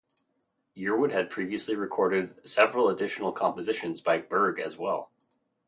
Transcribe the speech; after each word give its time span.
Yearwood 0.75 1.11
had 1.11 1.29
previously 1.29 1.75
recorded 1.75 2.33
several 2.43 2.89
additional 2.89 3.31
compositions 3.31 4.01
by 4.01 4.17
Berg 4.17 4.59
as 4.59 4.75
well. 4.75 5.11